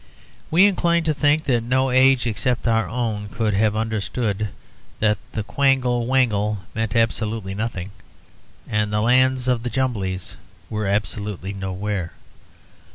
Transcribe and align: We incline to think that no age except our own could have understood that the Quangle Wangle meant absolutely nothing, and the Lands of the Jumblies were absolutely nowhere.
We 0.49 0.65
incline 0.65 1.03
to 1.03 1.13
think 1.13 1.43
that 1.43 1.61
no 1.61 1.91
age 1.91 2.25
except 2.25 2.67
our 2.67 2.89
own 2.89 3.29
could 3.29 3.53
have 3.53 3.75
understood 3.75 4.49
that 4.99 5.19
the 5.33 5.43
Quangle 5.43 6.07
Wangle 6.07 6.57
meant 6.73 6.95
absolutely 6.95 7.53
nothing, 7.53 7.91
and 8.67 8.91
the 8.91 9.01
Lands 9.01 9.47
of 9.47 9.61
the 9.61 9.69
Jumblies 9.69 10.37
were 10.71 10.87
absolutely 10.87 11.53
nowhere. 11.53 12.13